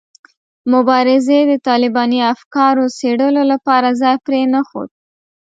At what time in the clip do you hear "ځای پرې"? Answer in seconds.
4.01-4.41